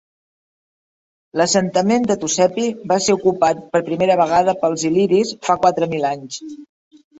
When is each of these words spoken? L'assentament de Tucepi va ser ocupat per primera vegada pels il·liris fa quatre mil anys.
L'assentament 1.41 2.07
de 2.13 2.15
Tucepi 2.23 2.65
va 2.93 2.97
ser 3.09 3.17
ocupat 3.19 3.63
per 3.77 3.83
primera 3.91 4.19
vegada 4.25 4.57
pels 4.65 4.89
il·liris 4.93 5.37
fa 5.51 5.61
quatre 5.63 5.93
mil 5.97 6.11
anys. 6.17 6.45